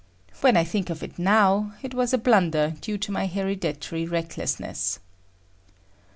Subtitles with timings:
[0.39, 4.97] When I think of it now, it was a blunder due to my hereditary recklessness.